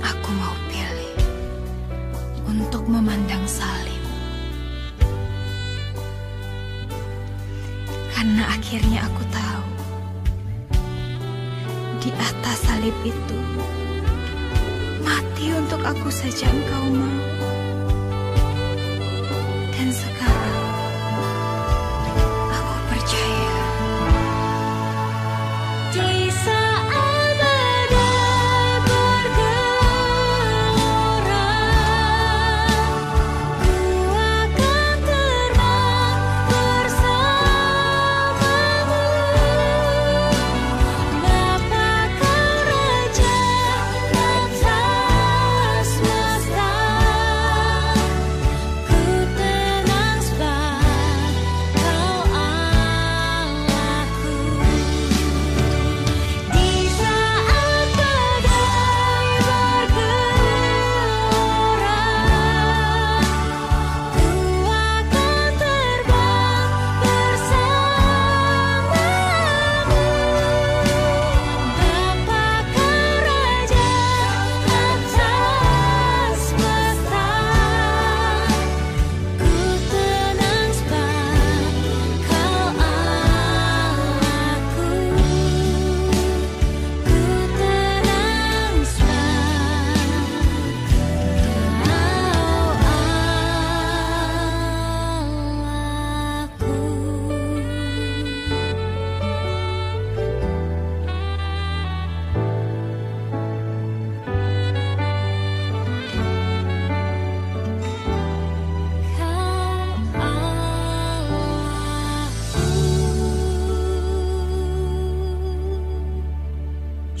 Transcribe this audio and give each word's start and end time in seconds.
Aku 0.00 0.30
mau 0.34 0.54
pilih 0.66 1.14
untuk 2.48 2.88
memandang 2.90 3.44
salib. 3.46 4.02
Karena 8.10 8.48
akhirnya 8.50 9.04
aku 9.06 9.22
tahu 9.28 9.66
di 12.00 12.10
atas 12.16 12.58
salib 12.64 12.96
itu 13.04 13.38
mati 15.04 15.52
untuk 15.52 15.84
aku 15.84 16.08
saja 16.08 16.48
engkau 16.48 16.84
mau. 16.90 17.33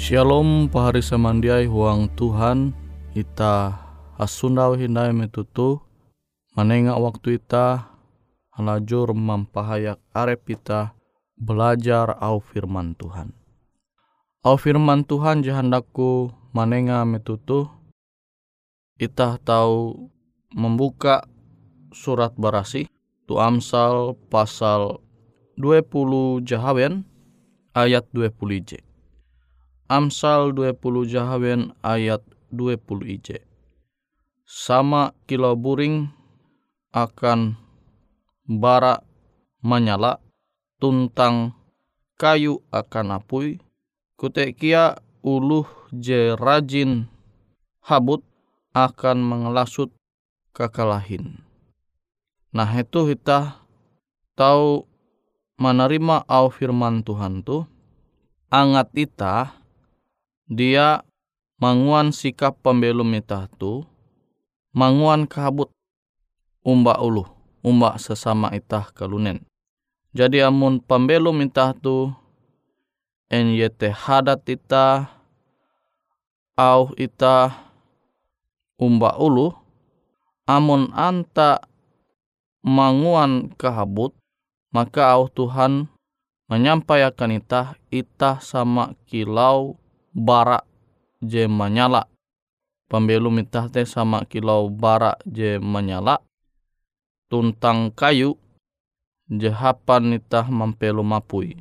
Shalom 0.04 0.68
pahari 0.68 1.00
samandiai 1.00 1.64
huang 1.64 2.12
Tuhan 2.12 2.76
ita 3.16 3.72
hasundau 4.20 4.76
hindai 4.76 5.16
metutu 5.16 5.80
manenga 6.52 6.92
waktu 7.00 7.40
ita 7.40 7.88
halajur 8.52 9.16
mampahayak 9.16 9.96
arep 10.12 10.60
ita 10.60 10.92
belajar 11.40 12.20
au 12.20 12.36
firman 12.36 12.92
Tuhan. 13.00 13.32
Au 14.44 14.60
firman 14.60 15.08
Tuhan 15.08 15.40
jahandaku 15.40 16.28
manenga 16.52 17.00
metutu 17.08 17.72
ita 19.00 19.40
tahu 19.40 20.12
membuka 20.52 21.24
surat 21.96 22.36
barasi 22.36 22.92
tu 23.24 23.40
Amsal 23.40 24.20
pasal 24.28 25.00
20 25.56 26.44
Jahawen 26.44 27.08
ayat 27.72 28.04
20 28.12 28.68
j. 28.68 28.84
Amsal 29.94 30.50
20 30.58 31.06
Jahawen 31.06 31.70
ayat 31.78 32.18
20 32.50 33.14
ij. 33.14 33.46
Sama 34.42 35.14
kilau 35.30 35.54
buring 35.54 36.10
akan 36.90 37.54
bara 38.42 39.06
menyala 39.62 40.18
tuntang 40.82 41.54
kayu 42.18 42.58
akan 42.74 43.22
apui 43.22 43.62
kutek 44.18 44.58
kia 44.58 44.98
uluh 45.22 45.70
je 45.94 46.34
rajin 46.34 47.06
habut 47.78 48.26
akan 48.74 49.22
mengelasut 49.22 49.94
kekalahin. 50.58 51.38
Nah 52.50 52.66
itu 52.74 53.14
kita 53.14 53.62
tahu 54.34 54.90
menerima 55.62 56.26
au 56.26 56.50
firman 56.50 57.06
Tuhan 57.06 57.46
tu 57.46 57.62
angat 58.50 58.90
ita 58.98 59.62
dia 60.44 61.00
manguan 61.56 62.12
sikap 62.12 62.60
pembelum 62.60 63.08
mitah 63.08 63.48
tu 63.56 63.84
manguan 64.76 65.24
kabut 65.24 65.72
umba 66.60 67.00
ulu 67.00 67.24
umba 67.64 67.96
sesama 67.96 68.52
itah 68.52 68.92
kalunen. 68.92 69.40
Jadi 70.14 70.44
amun 70.44 70.78
pembelum 70.78 71.34
mitah 71.34 71.72
tu 71.74 72.12
NYT 73.32 73.90
hadat 73.90 74.44
ita 74.46 75.10
au 76.54 76.92
ita 76.94 77.50
umba 78.78 79.16
ulu 79.18 79.56
amun 80.44 80.92
anta 80.92 81.64
manguan 82.60 83.50
kahabut 83.56 84.12
maka 84.70 85.08
au 85.16 85.26
Tuhan 85.32 85.88
menyampaikan 86.46 87.32
itah 87.32 87.74
itah 87.88 88.38
sama 88.44 88.92
kilau 89.08 89.80
bara 90.14 90.62
je 91.18 91.50
menyala. 91.50 92.06
Pembelum 92.86 93.42
itah 93.42 93.66
teh 93.66 93.84
sama 93.84 94.22
kilau 94.24 94.70
bara 94.70 95.18
je 95.26 95.58
menyala. 95.58 96.22
Tuntang 97.26 97.90
kayu 97.90 98.38
je 99.26 99.50
hapan 99.50 100.22
itah 100.22 100.46
mampelu 100.46 101.02
mapui. 101.02 101.58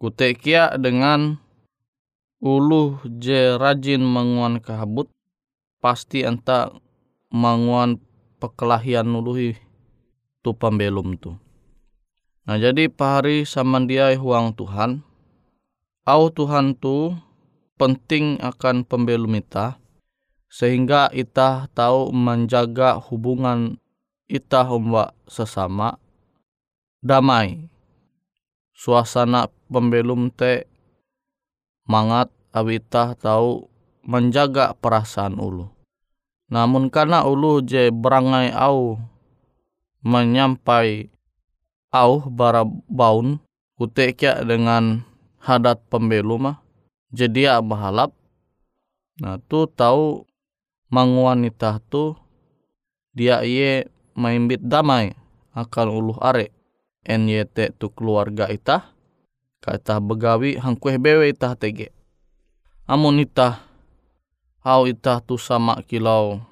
Kutekia 0.00 0.74
dengan 0.74 1.38
ulu 2.42 2.98
je 3.20 3.54
rajin 3.54 4.02
menguan 4.02 4.58
kehabut 4.58 5.12
pasti 5.78 6.24
enta 6.24 6.72
menguan 7.30 8.00
pekelahian 8.40 9.06
uluhi 9.12 9.54
tu 10.40 10.56
pembelum 10.56 11.20
tu. 11.20 11.36
Nah 12.48 12.56
jadi 12.56 12.88
pahari 12.88 13.44
samandiai 13.44 14.16
huang 14.16 14.56
Tuhan 14.56 15.04
au 16.04 16.32
Tuhan 16.32 16.76
tu 16.76 17.12
penting 17.80 18.40
akan 18.40 18.84
pembelum 18.84 19.36
ita 19.40 19.80
sehingga 20.50 21.08
ita 21.14 21.70
tahu 21.72 22.10
menjaga 22.10 22.98
hubungan 22.98 23.78
ita 24.26 24.66
humba 24.66 25.14
sesama. 25.30 25.98
Damai. 27.00 27.70
Suasana 28.74 29.48
pembelum 29.68 30.32
te 30.32 30.64
mangat 31.84 32.32
awita 32.50 33.14
tahu 33.16 33.68
menjaga 34.04 34.72
perasaan 34.76 35.36
ulu. 35.36 35.68
Namun 36.50 36.88
karena 36.88 37.22
ulu 37.28 37.62
je 37.62 37.92
berangai 37.94 38.50
au 38.56 38.98
menyampai 40.02 41.12
au 41.92 42.24
bara 42.26 42.64
baun 42.88 43.38
utekia 43.76 44.40
dengan 44.42 45.04
hadat 45.40 45.80
pembelu 45.88 46.36
mah 46.36 46.60
jadi 47.10 47.40
ya 47.50 47.54
bahalap 47.64 48.12
nah 49.20 49.40
tu 49.48 49.66
tahu 49.66 50.24
manguanita 50.92 51.80
tu 51.88 52.14
dia 53.16 53.42
iye 53.42 53.90
maimbit 54.14 54.62
damai 54.62 55.16
akan 55.56 55.88
uluh 55.90 56.18
are 56.22 56.52
NYT 57.04 57.80
tu 57.80 57.88
keluarga 57.90 58.46
ita 58.52 58.92
kata 59.60 60.00
begawi 60.00 60.56
hangkueh 60.56 60.96
bewe 60.96 61.32
ita 61.32 61.52
tege. 61.56 61.92
Amun 62.88 63.22
ita 63.22 63.60
au 64.60 64.84
ita 64.84 65.22
tu 65.24 65.40
sama 65.40 65.80
kilau 65.86 66.42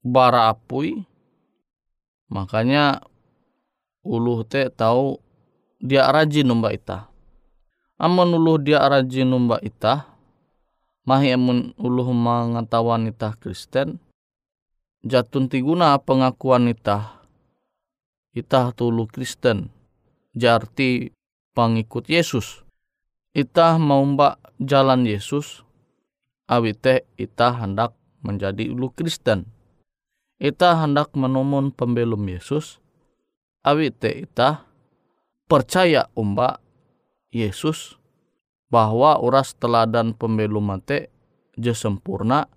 bara 0.00 0.48
apui 0.48 1.04
makanya 2.30 3.02
uluh 4.06 4.46
te 4.46 4.70
tahu 4.70 5.18
dia 5.82 6.06
rajin 6.08 6.46
numba 6.46 6.70
ita 6.70 7.10
Amun 7.96 8.36
uluh 8.36 8.60
dia 8.60 8.84
rajin 8.84 9.24
numba 9.24 9.56
ita, 9.64 10.04
mahi 11.08 11.32
amun 11.32 11.72
uluh 11.80 12.12
mengetahuan 12.12 13.08
ita 13.08 13.32
Kristen, 13.40 13.96
jatun 15.00 15.48
tiguna 15.48 15.96
pengakuan 15.96 16.68
ita, 16.68 17.24
ita 18.36 18.68
tulu 18.76 19.08
Kristen, 19.08 19.72
jarti 20.36 21.08
pengikut 21.56 22.04
Yesus. 22.12 22.60
Ita 23.32 23.80
mau 23.80 24.04
mbak 24.04 24.60
jalan 24.60 25.08
Yesus, 25.08 25.64
awite 26.52 27.08
ita 27.16 27.56
hendak 27.56 27.96
menjadi 28.20 28.76
ulu 28.76 28.92
Kristen. 28.92 29.48
Ita 30.36 30.84
hendak 30.84 31.16
menemun 31.16 31.72
pembelum 31.72 32.28
Yesus, 32.28 32.76
awite 33.64 34.28
ita 34.28 34.68
percaya 35.48 36.12
umbak 36.12 36.60
Yesus 37.36 38.00
bahwa 38.72 39.20
uras 39.20 39.52
teladan 39.52 40.16
pembelu 40.16 40.58
mate 40.64 41.12
je 41.60 41.76
sempurna 41.76 42.48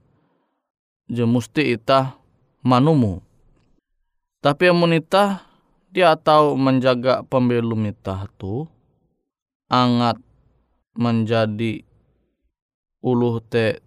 je 1.12 1.27
musti 1.27 1.75
ita 1.75 2.15
manumu. 2.63 3.19
Tapi 4.39 4.71
amun 4.71 4.95
ita 4.95 5.43
dia 5.91 6.15
tahu 6.15 6.55
menjaga 6.55 7.27
pembelu 7.27 7.75
ita 7.89 8.29
tu 8.39 8.63
angat 9.67 10.21
menjadi 10.95 11.83
uluh 13.03 13.43
te 13.43 13.83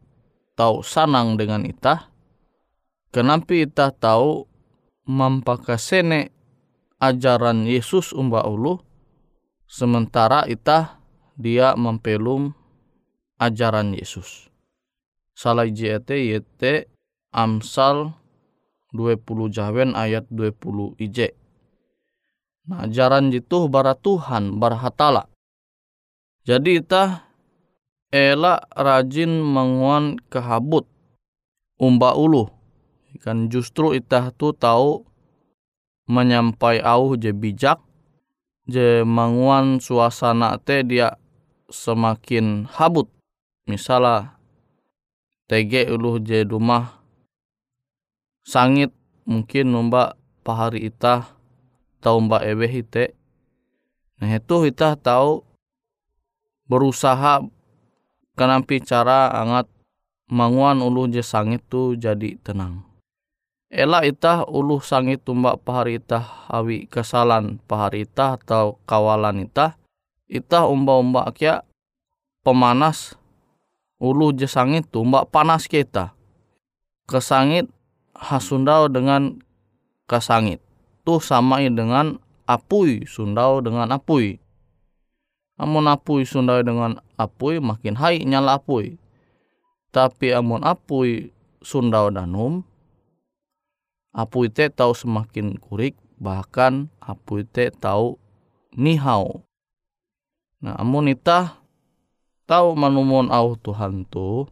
tahu 0.56 0.84
sanang 0.84 1.40
dengan 1.40 1.64
ita. 1.64 2.12
Kenapa 3.12 3.52
ita 3.52 3.92
tahu 3.92 4.48
mampakasene 5.04 6.32
ajaran 6.96 7.68
Yesus 7.68 8.14
umba 8.16 8.46
ulu 8.48 8.80
Sementara 9.72 10.44
ita 10.44 11.00
dia 11.32 11.72
mempelum 11.72 12.52
ajaran 13.40 13.96
Yesus. 13.96 14.52
Salah 15.32 15.64
JT 15.64 16.12
YT 16.12 16.92
Amsal 17.32 18.12
20 18.92 19.48
Jahwen 19.48 19.96
ayat 19.96 20.28
20 20.28 21.00
IJ. 21.00 21.32
Nah, 22.68 22.84
ajaran 22.84 23.32
itu 23.32 23.64
bara 23.72 23.96
Tuhan, 23.96 24.60
bara 24.60 24.76
hatala. 24.76 25.24
Jadi 26.44 26.84
ita 26.84 27.24
ela 28.12 28.60
rajin 28.76 29.40
menguan 29.40 30.20
kehabut 30.28 30.84
umba 31.80 32.12
ulu. 32.12 32.44
Kan 33.24 33.48
justru 33.48 33.96
ita 33.96 34.36
tu 34.36 34.52
tahu 34.52 35.00
menyampai 36.12 36.84
au 36.84 37.16
je 37.16 37.32
bijak 37.32 37.80
je 38.66 39.02
manguan 39.02 39.82
suasana 39.82 40.58
te 40.58 40.86
dia 40.86 41.18
semakin 41.70 42.68
habut. 42.70 43.10
Misalnya 43.66 44.36
tege 45.46 45.86
ulu 45.90 46.18
je 46.22 46.42
rumah 46.46 47.02
sangit 48.42 48.90
mungkin 49.22 49.70
numba 49.70 50.18
pahari 50.42 50.90
ita 50.90 51.30
tau 52.02 52.18
mba 52.18 52.42
ewe 52.42 52.66
hite. 52.66 53.14
Nah 54.18 54.30
itu 54.34 54.66
ita 54.66 54.98
tahu 54.98 55.46
berusaha 56.66 57.42
kenampi 58.34 58.82
cara 58.82 59.30
angat 59.30 59.70
manguan 60.30 60.82
ulu 60.82 61.10
je 61.10 61.22
sangit 61.22 61.62
tu 61.66 61.94
jadi 61.94 62.38
tenang. 62.42 62.91
Ela 63.72 64.04
itah 64.04 64.44
uluh 64.44 64.84
sangit 64.84 65.24
tumbak 65.24 65.64
pahari 65.64 65.96
itah 65.96 66.44
awi 66.52 66.84
kesalan 66.84 67.56
pahari 67.64 68.04
itah 68.04 68.36
atau 68.36 68.76
kawalan 68.84 69.48
itah 69.48 69.80
itah 70.28 70.68
umba-umba 70.68 71.32
kia 71.32 71.64
pemanas 72.44 73.16
ulu 74.02 74.34
je 74.34 74.50
sangit 74.50 74.90
tu 74.90 75.00
mbak 75.06 75.30
panas 75.30 75.70
kita. 75.70 76.12
Kesangit 77.06 77.70
hasundau 78.18 78.90
dengan 78.90 79.38
kesangit. 80.10 80.58
Tu 81.02 81.18
samai 81.22 81.70
dengan 81.70 82.18
apui, 82.46 83.06
sundau 83.06 83.62
dengan 83.62 83.90
apui. 83.94 84.38
Amun 85.58 85.86
apui 85.86 86.26
sundau 86.26 86.62
dengan 86.62 86.98
apui 87.14 87.62
makin 87.62 87.94
hai 87.98 88.22
nyala 88.26 88.58
apui. 88.58 88.98
Tapi 89.94 90.34
amun 90.34 90.62
apui 90.62 91.30
sundau 91.62 92.10
danum, 92.10 92.66
apui 94.12 94.52
te 94.52 94.68
tahu 94.68 94.92
semakin 94.92 95.56
kurik, 95.56 95.96
bahkan 96.20 96.92
apui 97.00 97.48
te 97.48 97.72
tahu 97.72 98.20
nihau. 98.76 99.42
Nah, 100.62 100.78
amun 100.78 101.10
itah 101.10 101.58
tahu 102.46 102.78
manumon 102.78 103.32
au 103.32 103.58
Tuhan 103.58 104.06
tu, 104.06 104.46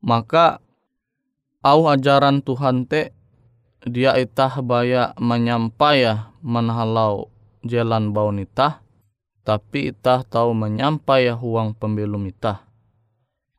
maka 0.00 0.64
au 1.60 1.90
ajaran 1.90 2.40
Tuhan 2.40 2.88
te 2.88 3.12
dia 3.84 4.16
itah 4.16 4.64
baya 4.64 5.12
menyampaya 5.20 6.32
menhalau 6.40 7.28
jalan 7.60 8.16
bau 8.16 8.32
itah, 8.32 8.80
tapi 9.44 9.92
itah 9.92 10.24
tahu 10.24 10.56
menyampaya 10.56 11.36
huang 11.36 11.76
pembelum 11.76 12.24
itah. 12.28 12.64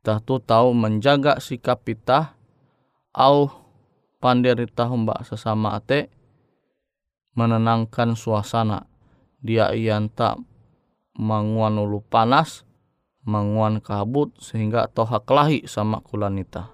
Itah 0.01 0.17
tu 0.17 0.41
tahu 0.41 0.73
menjaga 0.73 1.37
sikap 1.37 1.85
itah, 1.85 2.33
au 3.13 3.60
pandir 4.21 4.55
itah 4.61 4.93
mbak 4.93 5.25
sesama 5.25 5.73
ate, 5.73 6.13
menenangkan 7.33 8.13
suasana. 8.13 8.85
Dia 9.41 9.73
ian 9.73 10.13
tak 10.13 10.37
manguan 11.17 11.81
ulu 11.81 12.05
panas, 12.05 12.61
manguan 13.25 13.81
kabut 13.81 14.37
sehingga 14.37 14.85
toha 14.93 15.17
kelahi 15.25 15.65
sama 15.65 16.05
kulanita. 16.05 16.69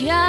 Yeah. 0.00 0.27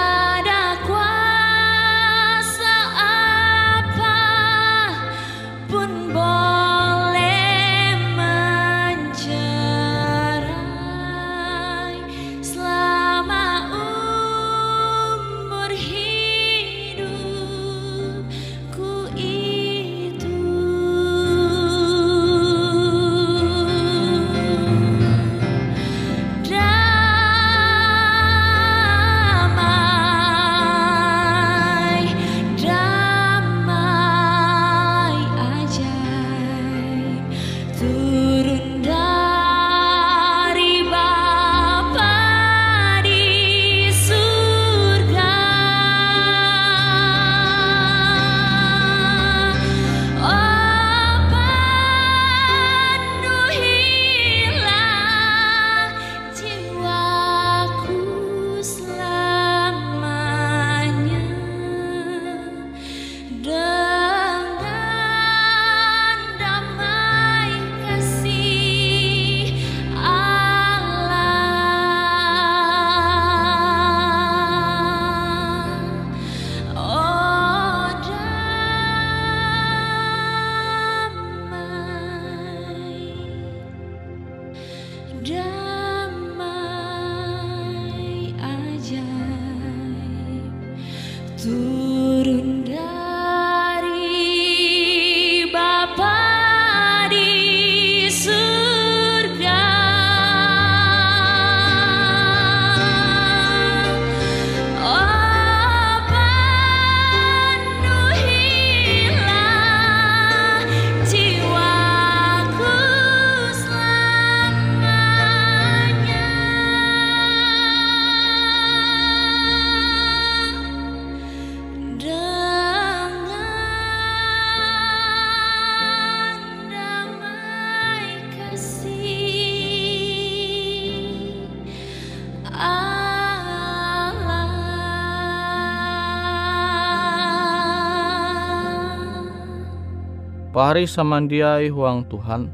Pahari 140.69 140.85
samandiai 140.85 141.73
huang 141.73 142.05
Tuhan, 142.05 142.45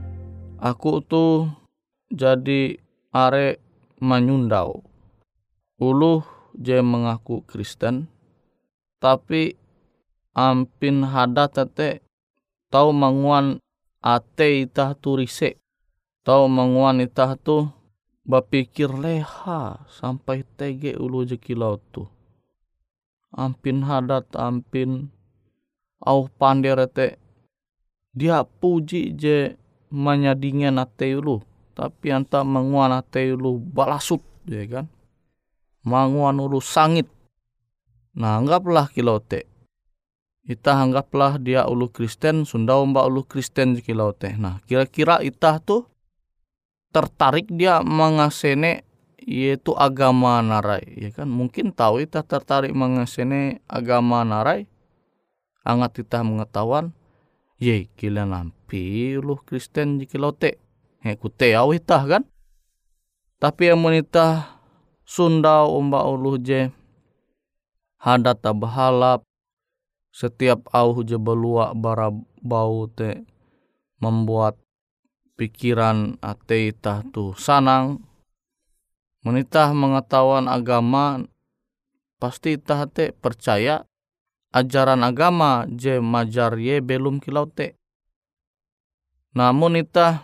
aku 0.55 1.03
tuh 1.03 1.51
jadi 2.07 2.79
are 3.11 3.59
menyundau. 3.99 4.87
Uluh 5.83 6.23
je 6.55 6.79
mengaku 6.79 7.43
Kristen, 7.43 8.07
tapi 9.03 9.59
ampin 10.31 11.03
hada 11.03 11.51
tete 11.51 11.99
tau 12.71 12.95
manguan 12.95 13.59
ate 13.99 14.63
itah 14.63 14.95
tu 14.95 15.19
rise. 15.19 15.59
Tau 16.23 16.47
manguan 16.47 17.03
itah 17.03 17.35
tu 17.35 17.67
bapikir 18.23 18.95
leha 18.95 19.83
sampai 19.91 20.47
tege 20.55 20.95
ulu 20.95 21.27
je 21.27 21.35
kilau 21.35 21.83
tu. 21.91 22.07
Ampin 23.35 23.83
hadat 23.83 24.31
ampin 24.39 25.11
au 25.99 26.31
panderete 26.31 27.24
dia 28.15 28.47
puji 28.47 29.11
je 29.19 29.59
menyadingin 29.91 30.79
ate 30.79 31.19
ulu 31.19 31.43
tapi 31.75 32.15
anta 32.15 32.47
manguan 32.47 32.95
ate 32.95 33.35
ulu 33.35 33.59
balasut 33.59 34.23
ya 34.47 34.63
kan. 34.65 34.87
Manguan 35.85 36.39
ulu 36.39 36.63
sangit. 36.63 37.05
Nah 38.15 38.39
anggaplah 38.39 38.89
kilau 38.89 39.19
te. 39.19 39.45
Ita 40.47 40.79
anggaplah 40.79 41.37
dia 41.37 41.67
ulu 41.67 41.91
Kristen 41.91 42.47
sundau 42.47 42.87
mbak 42.87 43.05
ulu 43.11 43.21
Kristen 43.27 43.75
kilau 43.83 44.15
te. 44.15 44.33
Nah 44.39 44.63
kira-kira 44.63 45.19
ita 45.19 45.59
tuh 45.59 45.83
tertarik 46.95 47.51
dia 47.51 47.83
mengasene 47.83 48.87
yaitu 49.19 49.75
agama 49.75 50.39
narai 50.39 50.87
ya 50.95 51.11
kan? 51.11 51.27
Mungkin 51.27 51.75
tahu 51.75 52.01
ita 52.07 52.23
tertarik 52.23 52.71
mengasene 52.71 53.59
agama 53.67 54.23
narai. 54.23 54.71
Angat 55.65 55.97
ita 56.05 56.23
mengetahuan 56.23 56.95
ye 57.59 57.87
kila 57.95 58.27
nampi 58.27 59.15
ulu 59.19 59.39
Kristen 59.43 60.01
kilau 60.03 60.35
te. 60.35 60.59
He 61.03 61.15
kute 61.15 61.53
au 61.55 61.71
ita 61.71 62.01
kan? 62.03 62.23
Tapi 63.37 63.69
yang 63.69 63.83
menita 63.83 64.57
Sunda 65.05 65.69
umba 65.69 66.01
ulu 66.09 66.41
je 66.41 66.73
hadat 68.01 68.41
bahalap 68.41 69.21
setiap 70.09 70.65
au 70.73 71.05
je 71.05 71.13
belua 71.21 71.77
bara 71.77 72.09
bau 72.41 72.89
te 72.89 73.21
membuat 74.01 74.57
pikiran 75.37 76.17
ate 76.25 76.73
itah 76.73 77.05
tu 77.13 77.37
sanang. 77.37 78.01
Menitah 79.21 79.73
mengetahuan 79.77 80.49
agama 80.49 81.21
pasti 82.17 82.57
itah 82.57 82.89
te 82.89 83.13
percaya 83.13 83.85
ajaran 84.55 85.03
agama 85.03 85.67
je 85.67 85.99
majar 85.99 86.55
ye 86.55 86.79
belum 86.79 87.19
kilau 87.19 87.51
te. 87.51 87.75
Namun 89.35 89.75
itah 89.83 90.23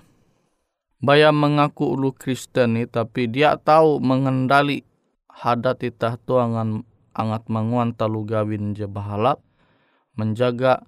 Baya 1.01 1.33
mengaku 1.33 1.97
ulu 1.97 2.13
Kristen 2.13 2.77
ni 2.77 2.85
tapi 2.85 3.25
dia 3.25 3.57
tahu 3.57 3.97
mengendali 3.97 4.85
hadat 5.25 5.81
itah 5.81 6.13
tu 6.13 6.37
angan 6.37 6.85
angat 7.17 7.49
manguan 7.49 7.97
talu 7.97 8.21
gawin 8.21 8.77
je 8.77 8.85
bahalap 8.85 9.41
menjaga 10.13 10.85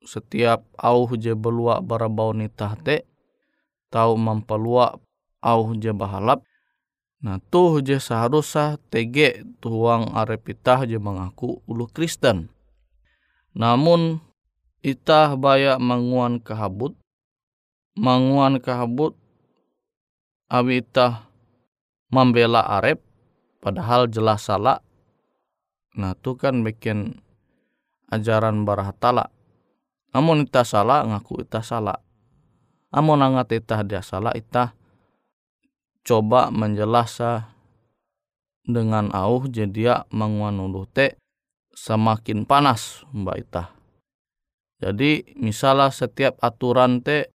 setiap 0.00 0.64
au 0.80 1.12
je 1.12 1.36
belua 1.36 1.84
barabau 1.84 2.32
nitah 2.32 2.72
te 2.80 3.04
tahu 3.92 4.16
mempelua 4.16 4.96
au 5.44 5.76
je 5.76 5.92
bahalap 5.92 6.40
nah 7.18 7.42
tuh 7.50 7.82
je 7.82 7.98
seharusnya 7.98 8.78
tege 8.94 9.42
tuang 9.58 10.14
arepitah 10.14 10.86
je 10.86 10.98
mengaku 11.02 11.58
ulu 11.66 11.90
Kristen. 11.90 12.50
Namun 13.58 14.22
itah 14.86 15.34
baya 15.34 15.82
manguan 15.82 16.38
kehabut. 16.38 16.94
Manguan 17.98 18.62
kehabut 18.62 19.18
awita 20.46 21.26
membela 22.14 22.62
arep 22.78 23.02
padahal 23.58 24.06
jelas 24.06 24.46
salah. 24.46 24.78
Nah 25.98 26.14
itu 26.14 26.38
kan 26.38 26.62
bikin 26.62 27.18
ajaran 28.06 28.62
barahatala. 28.62 29.34
Namun 30.14 30.46
ita 30.46 30.62
salah 30.62 31.02
ngaku 31.02 31.42
ita 31.42 31.66
salah. 31.66 31.98
Namun 32.94 33.20
angat 33.20 33.58
ita 33.58 33.82
dia 33.82 34.00
salah 34.00 34.32
ita 34.38 34.77
coba 36.08 36.48
menjelasa 36.48 37.52
dengan 38.64 39.12
auh 39.12 39.44
jadi 39.44 39.68
dia 39.68 39.94
manguan 40.08 40.56
ulu 40.56 40.88
te 40.88 41.20
semakin 41.76 42.48
panas 42.48 43.04
mbak 43.12 43.36
ita 43.44 43.64
jadi 44.80 45.26
misalnya 45.36 45.92
setiap 45.92 46.40
aturan 46.40 47.02
te 47.02 47.34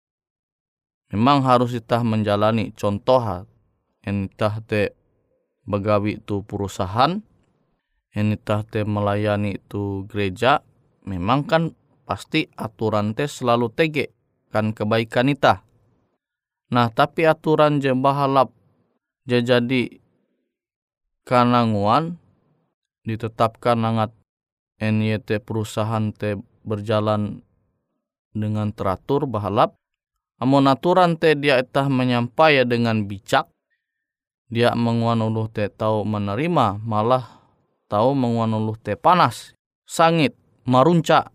memang 1.08 1.40
harus 1.40 1.72
kita 1.72 2.04
menjalani. 2.04 2.68
Contoh 2.76 3.48
entah 4.04 4.60
te 4.60 4.92
begawi 5.64 6.20
itu 6.20 6.44
perusahaan 6.44 7.20
entah 8.12 8.62
te 8.64 8.82
melayani 8.84 9.60
itu 9.60 10.08
gereja 10.08 10.64
memang 11.04 11.46
kan 11.46 11.62
pasti 12.08 12.48
aturan 12.56 13.12
te 13.12 13.28
selalu 13.28 13.70
tege 13.70 14.10
kan 14.50 14.72
kebaikan 14.74 15.30
ita 15.30 15.62
nah 16.72 16.90
tapi 16.90 17.28
aturan 17.28 17.78
je 17.78 17.92
bahalap 17.94 18.50
je 19.28 19.38
jadi 19.40 19.82
kananguan 21.24 22.16
ditetapkan 23.04 23.80
nangat 23.80 24.12
NYT 24.80 25.44
perusahaan 25.44 26.12
te 26.12 26.40
berjalan 26.64 27.44
dengan 28.32 28.72
teratur 28.72 29.26
bahalap 29.26 29.80
Amun 30.40 30.72
aturan 30.72 31.20
te 31.20 31.36
dia 31.36 31.60
itah 31.60 31.92
menyampai 31.92 32.64
dengan 32.64 33.04
bijak, 33.04 33.44
dia 34.48 34.72
menguan 34.72 35.20
uluh 35.20 35.52
te 35.52 35.68
tahu 35.68 36.00
menerima, 36.08 36.80
malah 36.80 37.44
tahu 37.92 38.16
menguan 38.16 38.56
uluh 38.56 38.72
te 38.80 38.96
panas, 38.96 39.52
sangit, 39.84 40.32
marunca. 40.64 41.28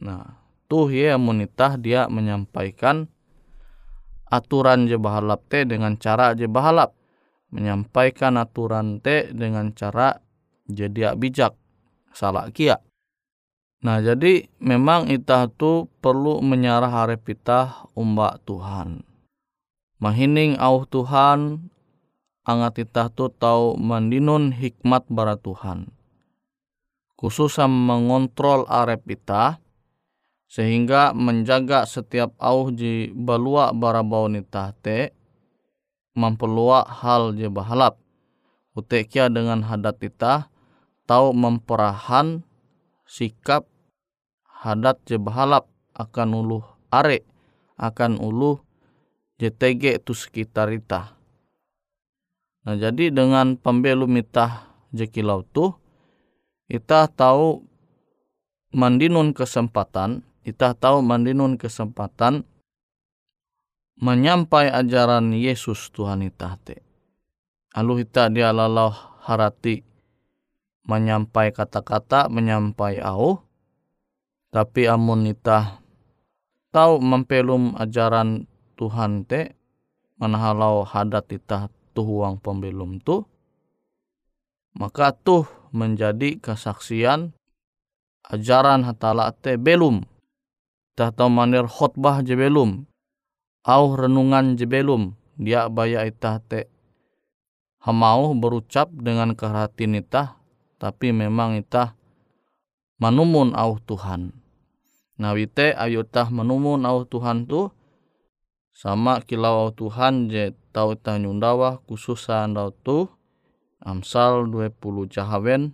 Nah, 0.00 0.40
tuh 0.64 0.88
ya 0.88 1.20
amun 1.20 1.44
itah 1.44 1.76
dia 1.76 2.08
menyampaikan 2.08 3.04
aturan 4.30 4.86
je 4.86 4.96
bahalap 4.96 5.44
te 5.50 5.66
dengan 5.66 5.98
cara 5.98 6.32
je 6.38 6.46
bahalap. 6.46 6.94
Menyampaikan 7.50 8.38
aturan 8.38 9.02
te 9.02 9.28
dengan 9.34 9.74
cara 9.74 10.22
jadi 10.70 11.18
bijak. 11.18 11.58
Salah 12.14 12.48
kia. 12.54 12.78
Nah 13.80 13.98
jadi 13.98 14.46
memang 14.62 15.10
itah 15.10 15.50
tu 15.50 15.90
perlu 15.98 16.38
menyarah 16.44 16.92
harap 16.92 17.26
itah 17.26 17.90
umbak 17.98 18.38
Tuhan. 18.46 19.02
Mahining 20.00 20.56
au 20.60 20.84
Tuhan 20.84 21.68
angat 22.44 22.88
itah 22.88 23.08
tu 23.08 23.28
tau 23.32 23.76
mandinun 23.76 24.52
hikmat 24.52 25.08
bara 25.08 25.36
Tuhan. 25.36 25.92
Khususnya 27.20 27.68
mengontrol 27.68 28.64
arep 28.64 29.04
itah 29.12 29.60
sehingga 30.50 31.14
menjaga 31.14 31.86
setiap 31.86 32.34
au 32.42 32.74
ji 32.74 33.14
balua 33.14 33.70
bara 33.70 34.02
bau 34.02 34.26
nitah 34.26 34.74
te 34.82 35.14
mempelua 36.18 36.82
hal 36.82 37.38
je 37.38 37.46
bahalap. 37.46 37.94
Utekia 38.74 39.30
dengan 39.30 39.62
hadat 39.62 40.02
itah 40.02 40.50
tau 41.06 41.30
memperahan 41.30 42.42
sikap 43.06 43.66
hadat 44.46 44.98
je 45.06 45.18
bahalap 45.22 45.70
akan 45.94 46.34
uluh 46.34 46.66
are 46.90 47.22
akan 47.78 48.18
uluh 48.18 48.62
JTG 49.38 50.02
tu 50.02 50.14
sekitar 50.14 50.70
ita. 50.74 51.14
Nah 52.66 52.76
jadi 52.76 53.10
dengan 53.14 53.54
pembelum 53.54 54.18
ita 54.18 54.70
jekilau 54.90 55.46
tu 55.46 55.74
ita 56.70 57.10
tahu 57.10 57.66
mandinun 58.70 59.34
kesempatan 59.34 60.22
ita 60.46 60.72
tahu 60.72 61.04
mandinun 61.04 61.60
kesempatan 61.60 62.44
menyampai 64.00 64.72
ajaran 64.72 65.36
Yesus 65.36 65.92
Tuhan 65.92 66.24
ita 66.24 66.56
te. 66.64 66.80
Alu 67.76 68.02
ita 68.02 68.32
dia 68.32 68.50
lalau 68.50 68.90
harati 69.22 69.84
menyampai 70.88 71.52
kata-kata, 71.54 72.26
menyampai 72.32 72.98
au. 73.04 73.44
Tapi 74.50 74.90
amun 74.90 75.30
ita 75.30 75.78
tahu 76.74 76.98
mempelum 76.98 77.78
ajaran 77.78 78.50
Tuhan 78.74 79.22
te, 79.28 79.54
manahalau 80.18 80.82
hadat 80.82 81.30
ita 81.30 81.70
tuhuang 81.94 82.42
pembelum 82.42 82.98
tu, 82.98 83.22
maka 84.74 85.14
tuh 85.14 85.46
menjadi 85.70 86.42
kesaksian 86.42 87.30
ajaran 88.26 88.82
hatala 88.82 89.30
te 89.30 89.54
belum. 89.54 90.02
Tah 91.00 91.08
tahu 91.08 91.32
manir 91.32 91.64
khotbah 91.64 92.20
je 92.20 92.36
belum. 92.36 92.84
Au 93.64 93.96
renungan 93.96 94.52
je 94.60 94.68
belum. 94.68 95.16
Dia 95.40 95.72
baya 95.72 96.04
ita 96.04 96.44
te 96.44 96.68
hamau 97.80 98.36
berucap 98.36 98.92
dengan 98.92 99.32
kehatian 99.32 99.96
ita 99.96 100.36
tapi 100.76 101.16
memang 101.16 101.56
itah 101.56 101.96
manumun 103.00 103.56
au 103.56 103.80
Tuhan. 103.80 104.36
Nawite 105.16 105.72
ayu 105.72 106.04
tah 106.04 106.28
menumu 106.28 106.76
nau 106.76 107.08
Tuhan 107.08 107.48
tu 107.48 107.72
sama 108.76 109.24
kilau 109.24 109.72
Tuhan 109.72 110.28
je 110.28 110.52
tau 110.68 110.92
tah 111.00 111.16
nyundawa 111.16 111.80
khususan 111.88 112.52
dau 112.52 112.76
tu 112.76 113.08
Amsal 113.80 114.44
20 114.52 114.76
jahawen 115.08 115.72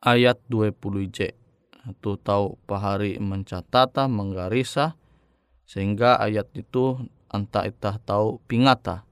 ayat 0.00 0.40
20 0.48 1.12
je. 1.12 1.39
Tu 2.04 2.12
tahu 2.20 2.60
pahari 2.68 3.16
mencatata 3.16 4.04
menggarisa 4.04 5.00
sehingga 5.64 6.20
ayat 6.20 6.52
itu 6.52 7.00
anta 7.32 7.64
itah 7.64 7.96
tahu 8.02 8.42
pingata 8.44 9.08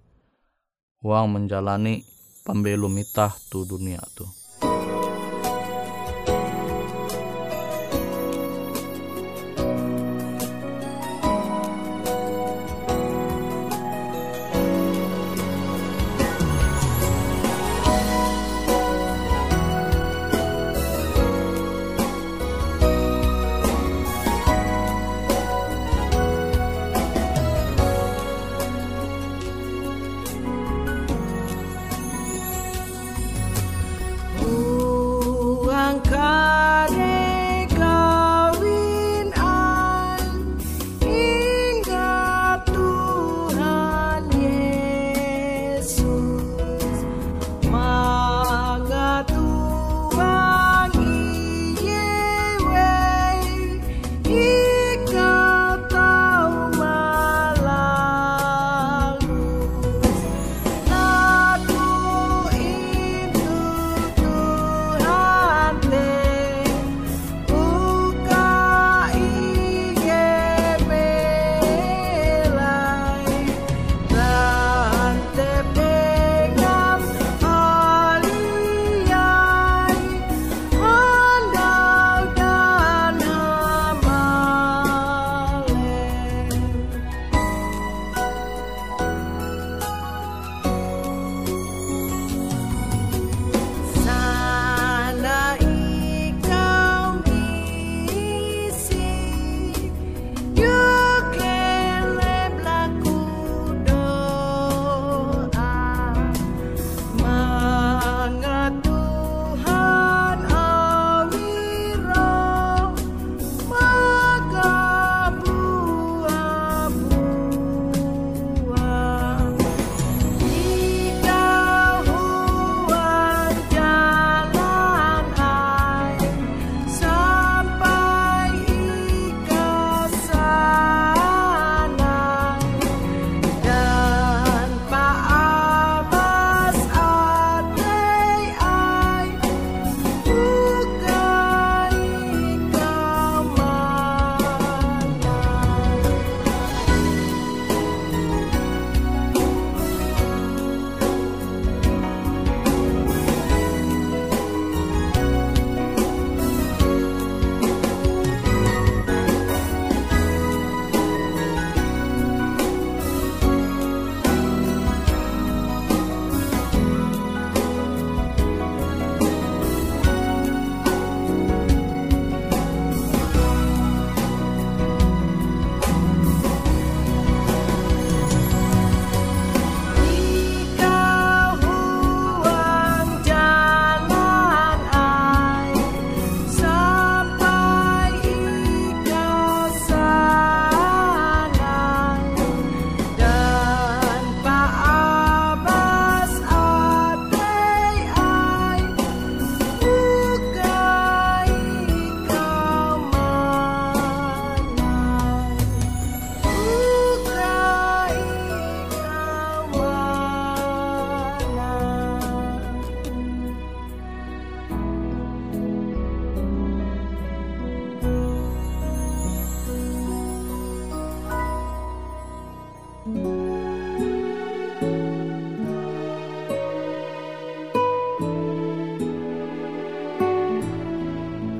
uang 1.00 1.38
menjalani 1.38 2.02
pembelum 2.42 2.92
itah 2.98 3.32
tu 3.48 3.62
dunia 3.64 4.02
tu. 4.12 4.37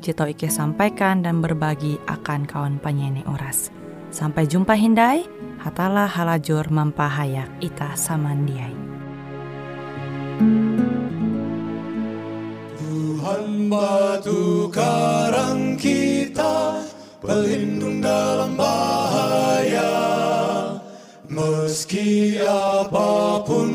tau 0.00 0.30
Ike 0.30 0.48
sampaikan 0.48 1.20
dan 1.20 1.42
berbagi 1.42 1.98
akan 2.06 2.46
kawan 2.46 2.76
penyanyi 2.78 3.26
Uras. 3.26 3.74
Sampai 4.08 4.48
jumpa 4.48 4.72
Hindai, 4.72 5.28
hatalah 5.60 6.08
halajur 6.08 6.70
mampahayak 6.72 7.50
Ita 7.60 7.92
samandiai. 7.92 8.72
Tuhan 12.78 13.68
batu 13.68 14.72
karang 14.72 15.76
kita 15.76 16.80
Pelindung 17.20 18.00
dalam 18.00 18.56
bahaya 18.56 19.92
Meski 21.28 22.40
apa 22.40 23.44
pun 23.44 23.67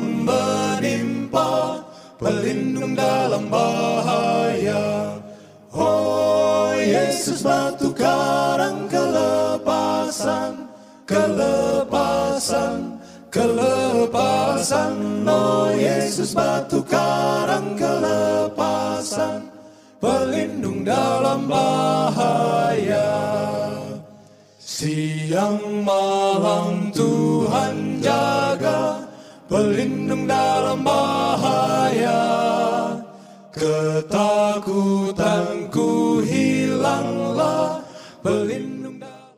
Yesus 7.24 7.40
batu 7.40 7.88
karang 7.96 8.84
kelepasan 8.92 10.68
Kelepasan 11.08 13.00
Kelepasan. 13.32 15.24
Oh 15.24 15.72
Yesus 15.72 16.36
batu 16.36 16.84
karang 16.84 17.80
kelepasan 17.80 19.48
Pelindung 20.04 20.84
dalam 20.84 21.48
bahaya. 21.48 23.08
Siang 24.60 25.64
malam 25.80 26.92
Tuhan 26.92 28.04
jaga 28.04 29.00
Pelindung 29.48 30.28
dalam 30.28 30.84
bahaya. 30.84 32.20
Ketakutan 33.56 35.03